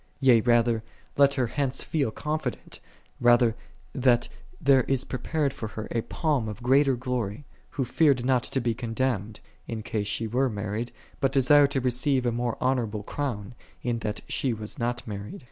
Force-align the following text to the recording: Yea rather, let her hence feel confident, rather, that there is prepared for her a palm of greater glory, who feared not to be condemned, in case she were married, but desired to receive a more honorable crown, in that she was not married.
Yea 0.19 0.41
rather, 0.41 0.81
let 1.15 1.35
her 1.35 1.45
hence 1.45 1.83
feel 1.83 2.09
confident, 2.09 2.79
rather, 3.19 3.55
that 3.93 4.27
there 4.59 4.81
is 4.85 5.03
prepared 5.03 5.53
for 5.53 5.67
her 5.67 5.87
a 5.91 6.01
palm 6.01 6.49
of 6.49 6.63
greater 6.63 6.95
glory, 6.95 7.45
who 7.69 7.85
feared 7.85 8.25
not 8.25 8.41
to 8.41 8.59
be 8.59 8.73
condemned, 8.73 9.39
in 9.67 9.83
case 9.83 10.07
she 10.07 10.25
were 10.25 10.49
married, 10.49 10.91
but 11.19 11.31
desired 11.31 11.69
to 11.69 11.79
receive 11.79 12.25
a 12.25 12.31
more 12.31 12.57
honorable 12.59 13.03
crown, 13.03 13.53
in 13.83 13.99
that 13.99 14.21
she 14.27 14.53
was 14.55 14.79
not 14.79 15.05
married. 15.07 15.39